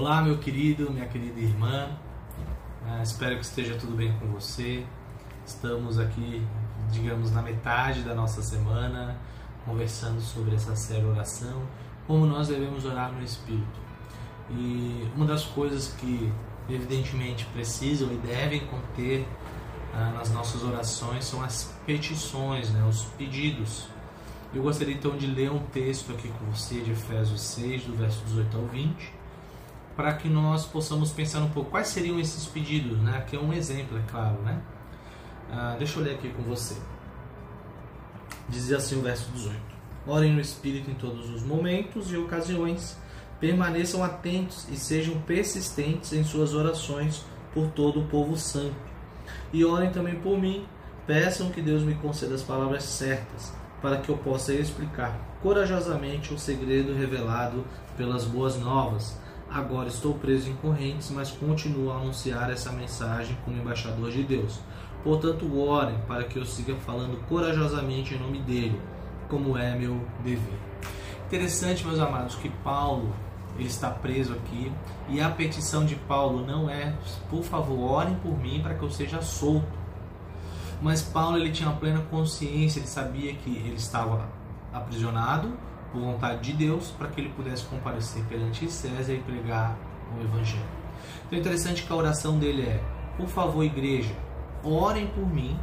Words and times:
Olá, 0.00 0.22
meu 0.22 0.38
querido, 0.38 0.92
minha 0.92 1.06
querida 1.06 1.40
irmã. 1.40 1.90
Ah, 2.86 3.02
espero 3.02 3.34
que 3.34 3.44
esteja 3.44 3.74
tudo 3.74 3.96
bem 3.96 4.16
com 4.20 4.28
você. 4.28 4.86
Estamos 5.44 5.98
aqui, 5.98 6.40
digamos, 6.92 7.32
na 7.32 7.42
metade 7.42 8.02
da 8.02 8.14
nossa 8.14 8.40
semana, 8.40 9.18
conversando 9.66 10.20
sobre 10.20 10.54
essa 10.54 10.76
série 10.76 11.04
oração, 11.04 11.64
como 12.06 12.26
nós 12.26 12.46
devemos 12.46 12.84
orar 12.84 13.10
no 13.10 13.24
Espírito. 13.24 13.80
E 14.48 15.10
uma 15.16 15.26
das 15.26 15.42
coisas 15.46 15.88
que, 15.94 16.32
evidentemente, 16.70 17.44
precisam 17.46 18.12
e 18.12 18.18
devem 18.18 18.68
conter 18.68 19.26
ah, 19.92 20.12
nas 20.16 20.30
nossas 20.30 20.62
orações 20.62 21.24
são 21.24 21.42
as 21.42 21.74
petições, 21.84 22.70
né, 22.70 22.86
os 22.88 23.02
pedidos. 23.18 23.88
Eu 24.54 24.62
gostaria 24.62 24.94
então 24.94 25.16
de 25.16 25.26
ler 25.26 25.50
um 25.50 25.58
texto 25.58 26.12
aqui 26.12 26.28
com 26.28 26.44
você 26.52 26.82
de 26.82 26.92
Efésios 26.92 27.40
6, 27.40 27.82
do 27.82 27.96
verso 27.96 28.24
18 28.26 28.56
ao 28.56 28.66
20 28.66 29.17
para 29.98 30.12
que 30.12 30.28
nós 30.28 30.64
possamos 30.64 31.10
pensar 31.10 31.40
um 31.40 31.50
pouco 31.50 31.72
quais 31.72 31.88
seriam 31.88 32.20
esses 32.20 32.46
pedidos, 32.46 32.96
né? 33.00 33.18
Aqui 33.18 33.34
é 33.34 33.40
um 33.40 33.52
exemplo, 33.52 33.98
é 33.98 34.02
claro, 34.08 34.40
né? 34.42 34.62
Ah, 35.50 35.74
deixa 35.76 35.98
eu 35.98 36.04
ler 36.04 36.14
aqui 36.14 36.28
com 36.28 36.40
você. 36.44 36.76
Dizia 38.48 38.76
assim 38.76 38.96
o 38.96 39.02
verso 39.02 39.28
18: 39.32 39.58
Orem 40.06 40.32
no 40.32 40.40
Espírito 40.40 40.88
em 40.88 40.94
todos 40.94 41.28
os 41.28 41.42
momentos 41.42 42.12
e 42.12 42.16
ocasiões, 42.16 42.96
permaneçam 43.40 44.04
atentos 44.04 44.68
e 44.70 44.76
sejam 44.76 45.20
persistentes 45.22 46.12
em 46.12 46.22
suas 46.22 46.54
orações 46.54 47.24
por 47.52 47.66
todo 47.72 48.02
o 48.02 48.06
povo 48.06 48.36
santo. 48.36 48.76
E 49.52 49.64
orem 49.64 49.90
também 49.90 50.14
por 50.20 50.38
mim, 50.38 50.64
peçam 51.08 51.50
que 51.50 51.60
Deus 51.60 51.82
me 51.82 51.96
conceda 51.96 52.36
as 52.36 52.42
palavras 52.44 52.84
certas, 52.84 53.52
para 53.82 53.96
que 53.96 54.10
eu 54.10 54.16
possa 54.16 54.54
explicar 54.54 55.18
corajosamente 55.42 56.32
o 56.32 56.38
segredo 56.38 56.94
revelado 56.94 57.64
pelas 57.96 58.24
boas 58.24 58.56
novas 58.56 59.18
Agora 59.50 59.88
estou 59.88 60.14
preso 60.14 60.50
em 60.50 60.54
correntes, 60.56 61.10
mas 61.10 61.30
continuo 61.30 61.90
a 61.90 61.96
anunciar 61.96 62.50
essa 62.50 62.70
mensagem 62.70 63.36
como 63.44 63.56
embaixador 63.56 64.10
de 64.10 64.22
Deus. 64.22 64.60
Portanto, 65.02 65.58
orem 65.58 65.98
para 66.06 66.24
que 66.24 66.38
eu 66.38 66.44
siga 66.44 66.74
falando 66.76 67.18
corajosamente 67.28 68.14
em 68.14 68.18
nome 68.18 68.40
dele, 68.40 68.78
como 69.28 69.56
é 69.56 69.74
meu 69.74 70.00
dever. 70.22 70.58
Interessante, 71.26 71.86
meus 71.86 71.98
amados, 71.98 72.34
que 72.34 72.48
Paulo 72.48 73.14
ele 73.58 73.68
está 73.68 73.90
preso 73.90 74.34
aqui 74.34 74.72
e 75.08 75.20
a 75.20 75.28
petição 75.30 75.84
de 75.84 75.96
Paulo 75.96 76.46
não 76.46 76.70
é, 76.70 76.94
por 77.28 77.42
favor, 77.42 77.90
orem 77.90 78.14
por 78.16 78.38
mim 78.38 78.60
para 78.62 78.74
que 78.74 78.82
eu 78.82 78.90
seja 78.90 79.20
solto. 79.20 79.78
Mas 80.80 81.02
Paulo 81.02 81.36
ele 81.36 81.50
tinha 81.50 81.70
plena 81.70 82.00
consciência, 82.10 82.78
ele 82.78 82.86
sabia 82.86 83.34
que 83.34 83.50
ele 83.50 83.74
estava 83.74 84.28
aprisionado, 84.72 85.52
por 85.92 86.00
vontade 86.00 86.40
de 86.40 86.52
Deus, 86.52 86.90
para 86.90 87.08
que 87.08 87.20
ele 87.20 87.30
pudesse 87.30 87.64
comparecer 87.64 88.22
perante 88.24 88.70
César 88.70 89.12
e 89.12 89.20
pregar 89.20 89.76
o 90.16 90.22
Evangelho. 90.22 90.62
Então 91.26 91.38
é 91.38 91.40
interessante 91.40 91.82
que 91.82 91.92
a 91.92 91.96
oração 91.96 92.38
dele 92.38 92.62
é: 92.62 92.82
por 93.16 93.28
favor, 93.28 93.62
igreja, 93.62 94.14
orem 94.62 95.06
por 95.08 95.26
mim, 95.26 95.58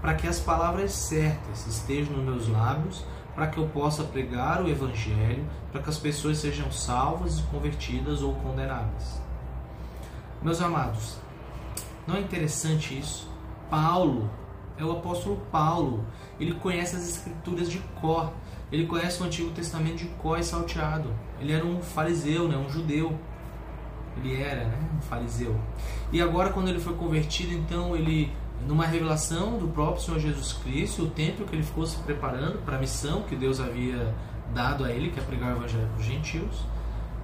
para 0.00 0.14
que 0.14 0.26
as 0.26 0.38
palavras 0.38 0.92
certas 0.92 1.66
estejam 1.66 2.16
nos 2.16 2.24
meus 2.24 2.48
lábios, 2.48 3.04
para 3.34 3.48
que 3.48 3.58
eu 3.58 3.66
possa 3.68 4.02
pregar 4.02 4.62
o 4.62 4.68
Evangelho, 4.68 5.44
para 5.70 5.82
que 5.82 5.90
as 5.90 5.98
pessoas 5.98 6.38
sejam 6.38 6.70
salvas, 6.72 7.40
convertidas 7.50 8.22
ou 8.22 8.34
condenadas. 8.36 9.20
Meus 10.42 10.60
amados, 10.60 11.18
não 12.06 12.16
é 12.16 12.20
interessante 12.20 12.98
isso? 12.98 13.28
Paulo, 13.68 14.30
é 14.78 14.84
o 14.84 14.92
apóstolo 14.92 15.40
Paulo, 15.50 16.04
ele 16.38 16.54
conhece 16.54 16.96
as 16.96 17.08
escrituras 17.08 17.70
de 17.70 17.78
cor. 18.00 18.32
Ele 18.70 18.86
conhece 18.86 19.22
o 19.22 19.26
Antigo 19.26 19.50
Testamento 19.50 19.98
de 19.98 20.06
có 20.20 20.36
e 20.36 20.42
salteado. 20.42 21.10
Ele 21.40 21.52
era 21.52 21.64
um 21.64 21.80
fariseu, 21.80 22.48
né? 22.48 22.56
um 22.56 22.68
judeu. 22.68 23.16
Ele 24.16 24.42
era 24.42 24.64
né? 24.64 24.78
um 24.96 25.00
fariseu. 25.02 25.56
E 26.12 26.20
agora, 26.20 26.50
quando 26.50 26.68
ele 26.68 26.80
foi 26.80 26.94
convertido, 26.94 27.54
então 27.54 27.94
ele, 27.94 28.32
numa 28.66 28.84
revelação 28.84 29.56
do 29.56 29.68
próprio 29.68 30.02
Senhor 30.02 30.18
Jesus 30.18 30.52
Cristo, 30.54 31.04
o 31.04 31.10
tempo 31.10 31.44
que 31.44 31.54
ele 31.54 31.62
ficou 31.62 31.86
se 31.86 31.96
preparando 31.98 32.58
para 32.64 32.76
a 32.76 32.80
missão 32.80 33.22
que 33.22 33.36
Deus 33.36 33.60
havia 33.60 34.12
dado 34.52 34.84
a 34.84 34.90
ele, 34.90 35.10
que 35.10 35.20
é 35.20 35.22
pregar 35.22 35.54
o 35.54 35.58
Evangelho 35.58 35.86
para 35.88 36.00
os 36.00 36.04
gentios, 36.04 36.66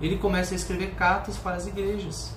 ele 0.01 0.19
começa 0.19 0.55
a 0.55 0.57
escrever 0.57 0.95
cartas 0.95 1.37
para 1.39 1.57
as 1.57 1.67
igrejas, 1.67 2.37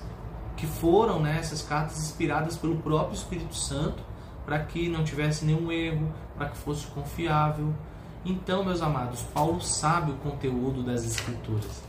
que 0.55 0.65
foram 0.65 1.19
né, 1.19 1.37
essas 1.39 1.61
cartas 1.61 1.99
inspiradas 1.99 2.55
pelo 2.57 2.77
próprio 2.77 3.15
Espírito 3.15 3.55
Santo, 3.55 4.03
para 4.45 4.59
que 4.59 4.87
não 4.87 5.03
tivesse 5.03 5.45
nenhum 5.45 5.71
erro, 5.71 6.13
para 6.37 6.49
que 6.49 6.57
fosse 6.57 6.85
confiável. 6.87 7.73
Então, 8.23 8.63
meus 8.63 8.81
amados, 8.81 9.21
Paulo 9.21 9.61
sabe 9.61 10.11
o 10.11 10.15
conteúdo 10.15 10.83
das 10.83 11.05
Escrituras, 11.05 11.83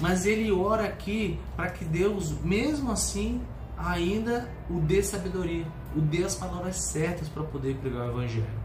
mas 0.00 0.26
ele 0.26 0.50
ora 0.50 0.84
aqui 0.84 1.38
para 1.56 1.70
que 1.70 1.84
Deus, 1.84 2.30
mesmo 2.40 2.90
assim, 2.92 3.42
ainda 3.76 4.48
o 4.70 4.80
dê 4.80 5.02
sabedoria, 5.02 5.66
o 5.94 6.00
dê 6.00 6.24
as 6.24 6.34
palavras 6.34 6.76
certas 6.76 7.28
para 7.28 7.42
poder 7.42 7.76
pregar 7.76 8.06
o 8.06 8.10
Evangelho. 8.10 8.62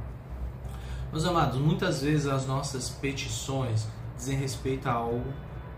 Meus 1.12 1.26
amados, 1.26 1.58
muitas 1.60 2.02
vezes 2.02 2.28
as 2.28 2.46
nossas 2.46 2.90
petições 2.90 3.88
dizem 4.18 4.38
respeito 4.38 4.88
a 4.88 4.94
algo 4.94 5.34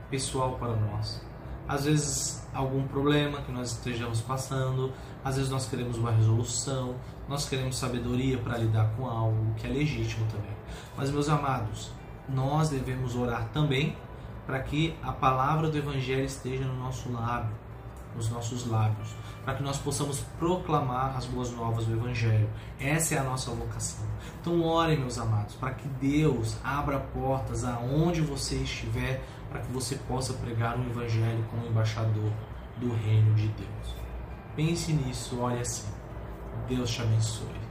pessoal 0.09 0.57
para 0.57 0.75
nós. 0.75 1.28
Às 1.69 1.85
vezes, 1.85 2.43
algum 2.51 2.87
problema 2.87 3.41
que 3.41 3.51
nós 3.51 3.73
estejamos 3.73 4.21
passando, 4.21 4.91
às 5.23 5.35
vezes 5.35 5.51
nós 5.51 5.67
queremos 5.67 5.99
uma 5.99 6.09
resolução, 6.09 6.95
nós 7.27 7.47
queremos 7.47 7.77
sabedoria 7.77 8.39
para 8.39 8.57
lidar 8.57 8.89
com 8.97 9.05
algo 9.05 9.53
que 9.55 9.67
é 9.67 9.69
legítimo 9.69 10.25
também. 10.31 10.49
Mas, 10.97 11.11
meus 11.11 11.29
amados, 11.29 11.91
nós 12.27 12.69
devemos 12.69 13.15
orar 13.15 13.49
também 13.53 13.95
para 14.47 14.59
que 14.61 14.95
a 15.03 15.11
palavra 15.11 15.69
do 15.69 15.77
Evangelho 15.77 16.25
esteja 16.25 16.65
no 16.65 16.75
nosso 16.75 17.11
lábio, 17.11 17.55
nos 18.15 18.29
nossos 18.29 18.67
lábios, 18.67 19.09
para 19.45 19.55
que 19.55 19.63
nós 19.63 19.77
possamos 19.77 20.21
proclamar 20.37 21.15
as 21.15 21.25
boas 21.25 21.51
novas 21.51 21.85
do 21.85 21.93
Evangelho. 21.93 22.49
Essa 22.79 23.15
é 23.15 23.17
a 23.19 23.23
nossa 23.23 23.51
vocação. 23.51 24.05
Então, 24.41 24.61
orem, 24.63 24.99
meus 24.99 25.17
amados, 25.17 25.55
para 25.55 25.73
que 25.73 25.87
Deus 25.87 26.57
abra 26.63 26.99
portas 26.99 27.63
aonde 27.63 28.21
você 28.21 28.55
estiver, 28.55 29.23
para 29.49 29.61
que 29.61 29.71
você 29.71 29.95
possa 29.95 30.33
pregar 30.33 30.77
o 30.77 30.83
Evangelho 30.83 31.45
como 31.49 31.65
embaixador 31.65 32.31
do 32.77 32.93
reino 32.93 33.33
de 33.35 33.47
Deus. 33.49 33.95
Pense 34.55 34.91
nisso, 34.93 35.39
olhe 35.39 35.59
assim. 35.59 35.87
Deus 36.67 36.89
te 36.89 37.01
abençoe. 37.01 37.68